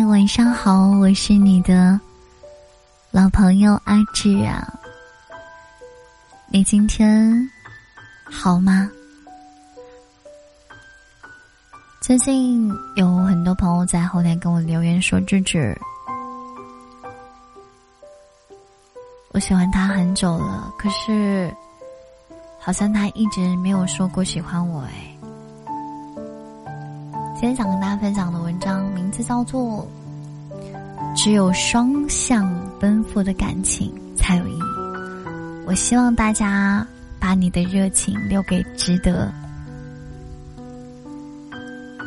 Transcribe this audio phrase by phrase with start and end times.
[0.00, 2.00] 晚上好，我是你的
[3.10, 4.72] 老朋友阿志啊。
[6.48, 7.50] 你今天
[8.24, 8.88] 好吗？
[12.00, 15.78] 最近有很多朋友在后台跟我留言说：“志志，
[19.32, 21.54] 我喜欢他很久了，可是
[22.58, 25.11] 好像他一直没有说过喜欢我。”哎。
[27.42, 29.84] 今天想跟大家分享的文章名字叫做
[31.16, 34.60] 《只有双向奔赴的感情才有意义》。
[35.66, 36.86] 我希望大家
[37.18, 39.28] 把你的热情留给值得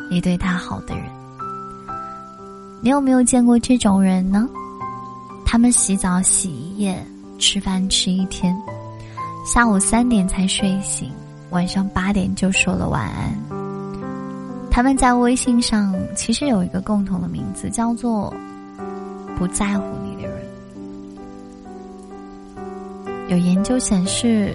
[0.09, 1.03] 你对他好的人。
[2.81, 4.47] 你有没有见过这种人呢？
[5.45, 7.05] 他们洗澡洗一夜，
[7.39, 8.55] 吃饭吃一天，
[9.45, 11.11] 下午三点才睡醒，
[11.49, 13.54] 晚上八点就说了晚安。
[14.75, 18.33] 他们在微信上其实有一个共同的名字，叫做
[19.39, 20.45] “不在乎你的人”。
[23.31, 24.53] 有研究显示，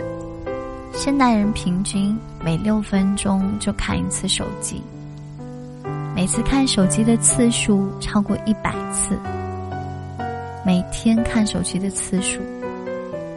[0.92, 4.82] 现代人平均每六分钟就看一次手机，
[6.14, 9.18] 每次看手机的次数超过一百次，
[10.66, 12.42] 每天看手机的次数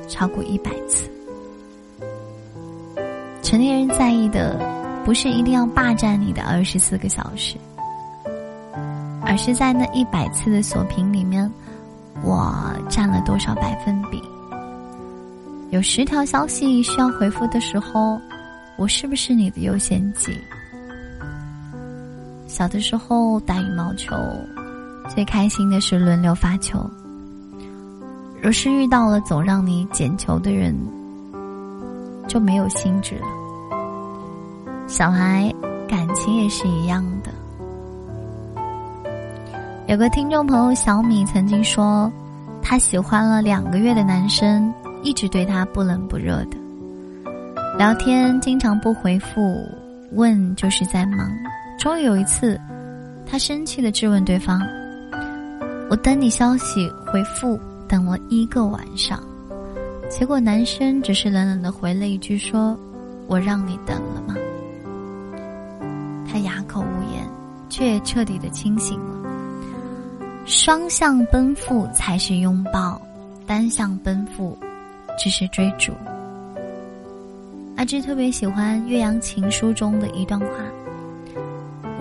[0.10, 1.10] 超过一百次。
[3.42, 4.83] 成年人在意的。
[5.06, 7.58] 不是一定要霸占你的二十四个小时，
[9.22, 11.50] 而是在那一百次的锁屏里面，
[12.24, 12.56] 我
[12.90, 14.22] 占了多少百分比？
[15.72, 18.18] 有十条消息需要回复的时候，
[18.78, 20.32] 我是不是你的优先级？
[22.48, 24.16] 小的时候打羽毛球，
[25.10, 26.80] 最开心的是轮流发球。
[28.42, 30.76] 若是遇到了总让你捡球的人，
[32.28, 33.43] 就没有兴致了。
[34.94, 35.52] 想来，
[35.90, 37.32] 感情也是一样的。
[39.88, 42.14] 有个听众朋友小米曾经说，
[42.62, 44.72] 他喜欢了两个月的男生，
[45.02, 46.58] 一直对他不冷不热的，
[47.76, 49.68] 聊天经常不回复，
[50.12, 51.28] 问就是在忙。
[51.80, 52.62] 终于有一次，
[53.26, 54.62] 他生气的质问对方
[55.90, 59.20] ：“我等你消息回复等了一个晚上，
[60.08, 62.78] 结果男生只是冷冷的回了一句说
[63.26, 64.36] ：‘我让你等了吗？’”
[66.34, 67.30] 他哑口无言，
[67.70, 69.30] 却彻底的清醒了。
[70.48, 73.00] 双向奔赴才是拥抱，
[73.46, 74.58] 单向奔赴
[75.16, 75.94] 只是追逐。
[77.76, 80.48] 阿芝特别喜欢《岳阳情书》中的一段话：“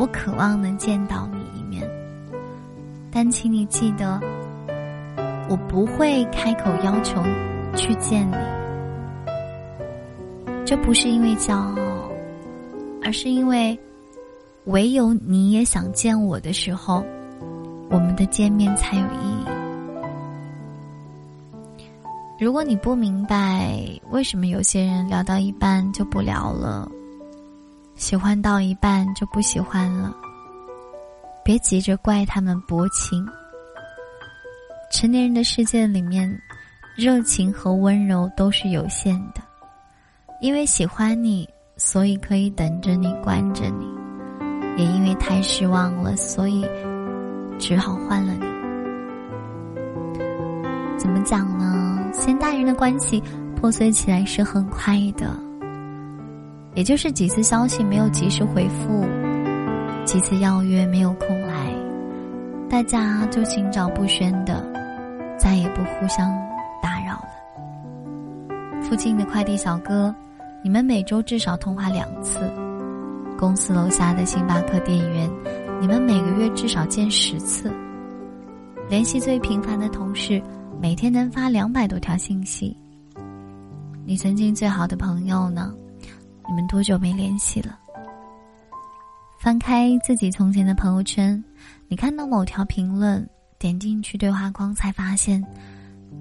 [0.01, 1.87] 我渴望能见到你一面，
[3.11, 4.19] 但请你记得，
[5.47, 7.23] 我不会开口要求
[7.77, 8.37] 去见你。
[10.65, 11.77] 这不是因为骄傲，
[13.05, 13.79] 而是因为。”
[14.67, 17.05] 唯有你也想见我的时候，
[17.91, 19.45] 我们的见面才有意义。
[22.39, 23.77] 如果你不明白
[24.11, 26.89] 为什么有些人聊到一半就不聊了，
[27.97, 30.15] 喜欢到一半就不喜欢了，
[31.45, 33.27] 别急着怪他们薄情。
[34.93, 36.41] 成年人的世界里面，
[36.97, 39.43] 热情和温柔都是有限的，
[40.41, 43.62] 因为喜欢你，所以可以等着你，惯着。
[45.25, 46.67] 太失望了，所以
[47.57, 48.41] 只好换了你。
[50.99, 52.11] 怎么讲呢？
[52.13, 53.23] 现代人的关系
[53.55, 55.31] 破碎起来是很快的，
[56.75, 59.07] 也就是几次消息没有及时回复，
[60.05, 61.73] 几次邀约没有空来，
[62.69, 64.61] 大家就心照不宣的，
[65.39, 66.31] 再也不互相
[66.83, 68.83] 打扰了。
[68.83, 70.13] 附近的快递小哥，
[70.63, 72.41] 你们每周至少通话两次。
[73.43, 75.29] 公司楼下的星巴克店员，
[75.81, 77.75] 你们每个月至少见十次。
[78.89, 80.41] 联系最频繁的同事，
[80.81, 82.77] 每天能发两百多条信息。
[84.07, 85.75] 你曾经最好的朋友呢？
[86.49, 87.77] 你们多久没联系了？
[89.41, 91.43] 翻开自己从前的朋友圈，
[91.89, 93.29] 你看到某条评论，
[93.59, 95.45] 点进去对话框，才发现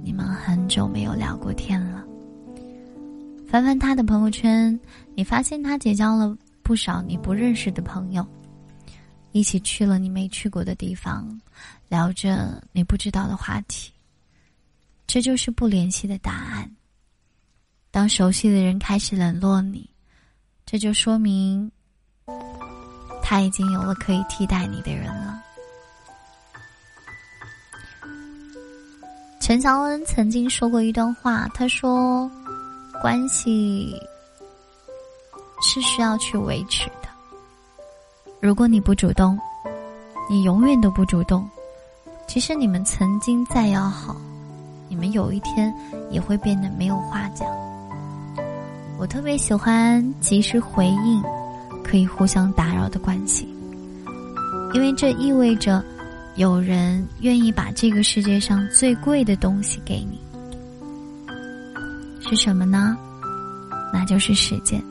[0.04, 2.04] 你们很久没有聊过天了。
[3.48, 4.80] 翻翻他的朋友圈，
[5.14, 6.36] 你发现他结交了。
[6.64, 8.26] 不少你不认识的朋友，
[9.32, 11.40] 一起去了你没去过的地方，
[11.90, 13.92] 聊着你不知道的话题。
[15.08, 16.70] 这就是不联系的答案。
[17.90, 19.90] 当熟悉的人开始冷落你，
[20.66, 21.70] 这就说明
[23.22, 25.42] 他已经有了可以替代你的人了。
[29.42, 32.32] 陈乔恩曾经说过一段话，他说
[33.02, 33.94] ：“关系。”
[35.62, 37.10] 是需要去维持的。
[38.40, 39.38] 如果你不主动，
[40.30, 41.48] 你永远都不主动，
[42.28, 44.16] 其实你们曾经再要好，
[44.90, 45.74] 你们有一天
[46.10, 47.48] 也会变得没有话讲。
[48.98, 51.24] 我特别喜欢及时回应，
[51.84, 53.48] 可以互相打扰的关系，
[54.74, 55.84] 因为这意味着
[56.36, 60.20] 有人愿意把这个世界上最贵的东西给你，
[62.22, 62.98] 是什么呢？
[63.94, 64.82] 那就是时间。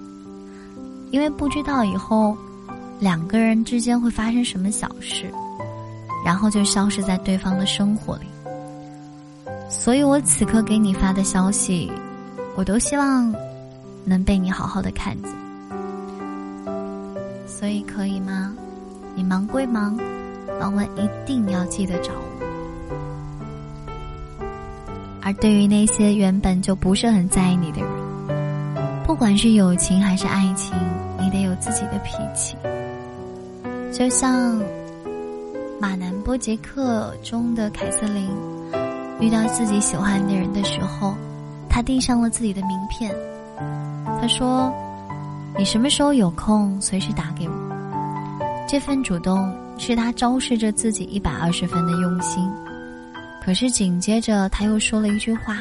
[1.10, 2.36] 因为不知道以后
[2.98, 5.30] 两个人之间会发生什么小事，
[6.24, 8.26] 然后就消失在对方的生活里。
[9.68, 11.90] 所以我此刻给你发的消息，
[12.56, 13.32] 我都希望
[14.04, 15.30] 能被你好好的看见。
[17.46, 18.54] 所以可以吗？
[19.14, 19.98] 你忙归忙，
[20.58, 22.24] 忙完一定要记得找我。
[25.22, 27.90] 而对于那些原本就不是很在意你的人，
[29.10, 30.72] 不管是友情还是爱情，
[31.18, 32.56] 你得有自己的脾气。
[33.92, 34.56] 就像
[35.80, 38.30] 《马南波杰克》中的凯瑟琳，
[39.18, 41.16] 遇到自己喜欢的人的时候，
[41.68, 43.12] 她递上了自己的名片。
[44.20, 44.72] 她说
[45.58, 47.54] ：“你什么时候有空，随时打给我。”
[48.68, 52.48] 这份主动是他昭示着自己一百二十分的用心。
[53.44, 55.56] 可是紧接着他又说了一句话：“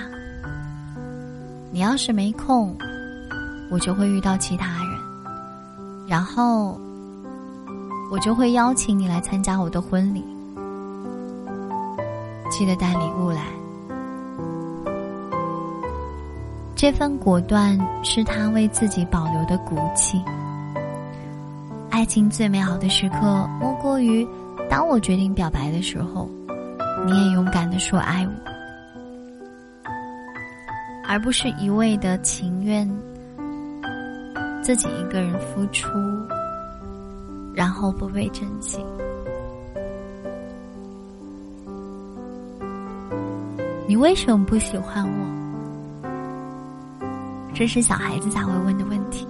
[1.73, 2.77] 你要是没空。”
[3.71, 4.99] 我就会遇到其他人，
[6.07, 6.79] 然后
[8.11, 10.25] 我就会邀请你来参加我的婚礼，
[12.49, 13.43] 记得带礼物来。
[16.75, 20.23] 这份果断是他为自己保留的骨气。
[21.89, 24.25] 爱情最美好的时刻，莫过于
[24.69, 26.29] 当我决定表白的时候，
[27.05, 28.31] 你也勇敢的说爱我，
[31.05, 32.89] 而不是一味的情愿。
[34.69, 35.89] 自己一个人付出，
[37.55, 38.77] 然后不被珍惜。
[43.87, 45.25] 你为什么不喜欢我？
[47.51, 49.27] 这是小孩子才会问的问题。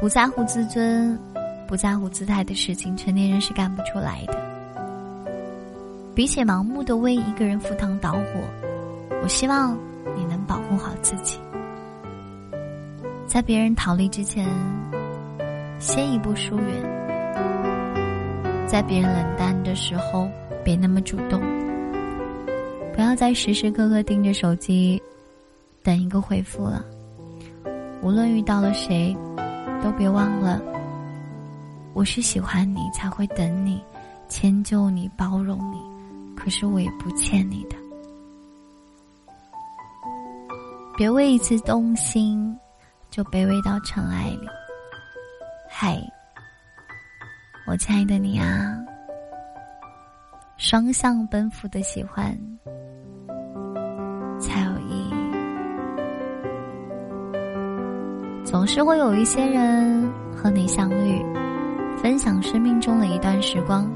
[0.00, 1.18] 不在乎自尊、
[1.68, 4.34] 不在乎姿态的事情，成年人是干不出来的。
[6.14, 8.20] 比起盲目的为一个人赴汤蹈火，
[9.22, 9.76] 我希望
[10.16, 11.38] 你能保护好自己。
[13.26, 14.48] 在别人逃离之前，
[15.78, 16.82] 先一步疏远；
[18.66, 20.28] 在别人冷淡的时候，
[20.64, 21.40] 别那么主动。
[22.94, 25.02] 不要再时时刻刻盯着手机，
[25.82, 26.82] 等一个回复了。
[28.00, 29.14] 无论遇到了谁，
[29.82, 30.62] 都别忘了，
[31.92, 33.82] 我是喜欢你才会等你、
[34.28, 35.78] 迁就你、包容你，
[36.34, 37.76] 可是我也不欠你的。
[40.96, 42.56] 别为一次动心。
[43.16, 44.46] 就卑微到尘埃里。
[45.70, 45.98] 嗨，
[47.66, 48.76] 我亲爱的你啊，
[50.58, 52.38] 双向奔赴的喜欢
[54.38, 55.14] 才有意义。
[58.44, 61.24] 总是会有一些人和你相遇，
[61.96, 63.90] 分享生命中的一段时光，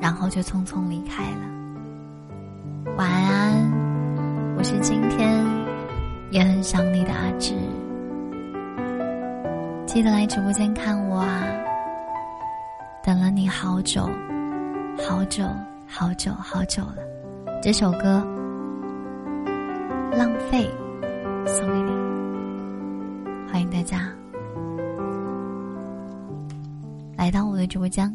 [0.00, 2.94] 然后就匆匆离开了。
[2.96, 3.62] 晚安，
[4.56, 5.46] 我是今天
[6.32, 7.54] 也很想你的阿志。
[9.92, 11.44] 记得来直播间看我啊！
[13.04, 14.08] 等了你好久，
[15.06, 15.46] 好久，
[15.86, 16.96] 好久，好久了。
[17.62, 18.26] 这首歌
[20.16, 20.66] 《浪费》
[21.46, 21.90] 送给你，
[23.52, 24.10] 欢迎大家
[27.14, 28.10] 来到我的直播间。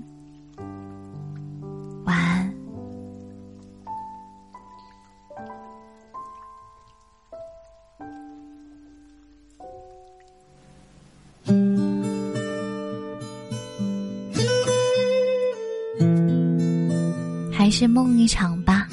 [17.80, 18.88] 是梦一场吧。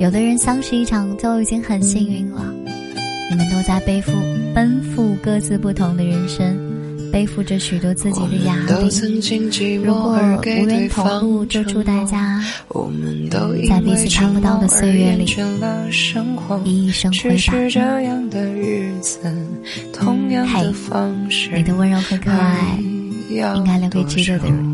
[0.00, 2.52] 有的人相识一场就已经很幸运了。
[3.30, 4.10] 你们都在背负、
[4.52, 6.52] 奔赴各自不同的人生，
[7.12, 8.72] 背负着许多自己的压力。
[9.84, 12.42] 如果无缘同路，就祝大家
[13.68, 16.64] 在彼此看不到的岁月里熠熠生辉吧。
[20.52, 20.72] 嘿，
[21.56, 22.76] 你的温柔和可爱，
[23.30, 24.73] 应该留给值得的人。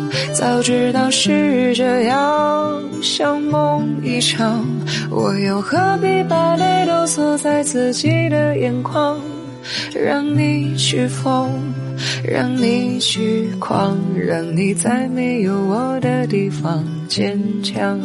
[0.33, 4.65] 早知道是这样，像梦一场，
[5.09, 9.19] 我又何必把泪都锁在自己的眼眶？
[9.93, 11.49] 让你去疯，
[12.23, 17.99] 让你去狂，让你在没有我的地方坚强。